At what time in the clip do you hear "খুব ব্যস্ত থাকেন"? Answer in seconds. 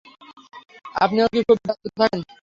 1.47-2.19